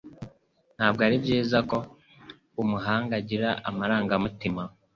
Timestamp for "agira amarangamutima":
3.21-4.63